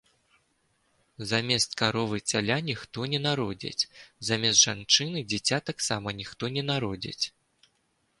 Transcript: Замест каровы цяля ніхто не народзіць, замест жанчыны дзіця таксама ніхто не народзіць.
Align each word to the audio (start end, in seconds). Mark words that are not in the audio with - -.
Замест 1.31 1.75
каровы 1.81 2.17
цяля 2.31 2.57
ніхто 2.69 2.99
не 3.11 3.19
народзіць, 3.25 3.87
замест 4.31 4.59
жанчыны 4.67 5.19
дзіця 5.35 5.57
таксама 5.69 6.07
ніхто 6.23 6.51
не 6.57 6.63
народзіць. 6.71 7.25